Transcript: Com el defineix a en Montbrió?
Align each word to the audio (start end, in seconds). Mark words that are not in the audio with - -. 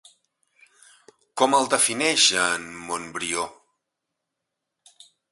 Com 1.41 1.55
el 1.57 1.67
defineix 1.73 2.25
a 2.43 2.45
en 2.53 2.65
Montbrió? 2.87 3.43